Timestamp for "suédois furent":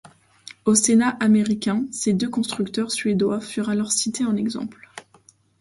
2.91-3.69